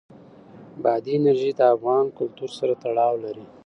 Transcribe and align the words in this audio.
بادي 0.83 1.13
انرژي 1.17 1.51
د 1.55 1.61
افغان 1.75 2.05
کلتور 2.19 2.49
سره 2.57 2.73
تړاو 2.83 3.13
لري. 3.25 3.45